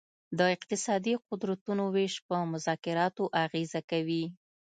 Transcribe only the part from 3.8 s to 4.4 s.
کوي